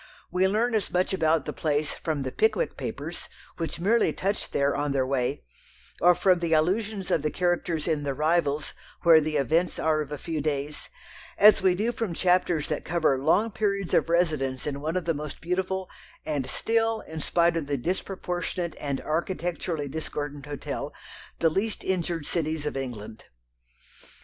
We 0.31 0.47
learn 0.47 0.73
as 0.73 0.89
much 0.89 1.13
about 1.13 1.45
the 1.45 1.53
place 1.53 1.93
from 1.93 2.23
the 2.23 2.31
Pickwick 2.31 2.75
Papers, 2.75 3.29
which 3.57 3.79
merely 3.79 4.11
touch 4.11 4.49
there 4.49 4.75
on 4.75 4.93
their 4.93 5.05
way, 5.05 5.43
or 6.01 6.15
from 6.15 6.39
the 6.39 6.53
allusions 6.53 7.11
of 7.11 7.21
the 7.21 7.29
characters 7.29 7.87
in 7.87 8.01
The 8.01 8.15
Rivals, 8.15 8.73
where 9.03 9.21
the 9.21 9.37
events 9.37 9.77
are 9.77 10.01
of 10.01 10.11
a 10.11 10.17
few 10.17 10.41
days, 10.41 10.89
as 11.37 11.61
we 11.61 11.75
do 11.75 11.91
from 11.91 12.15
chapters 12.15 12.67
that 12.67 12.83
cover 12.83 13.19
long 13.23 13.51
periods 13.51 13.93
of 13.93 14.09
residence 14.09 14.65
in 14.65 14.81
one 14.81 14.97
of 14.97 15.05
the 15.05 15.13
most 15.13 15.39
beautiful, 15.39 15.87
and 16.25 16.47
still, 16.49 17.01
in 17.01 17.19
spite 17.21 17.55
of 17.55 17.67
the 17.67 17.77
disproportionate 17.77 18.75
and 18.79 19.01
architecturally 19.01 19.87
discordant 19.87 20.47
hotel, 20.47 20.91
the 21.37 21.49
least 21.51 21.83
injured 21.83 22.25
cities 22.25 22.65
of 22.65 22.75
England. 22.75 23.25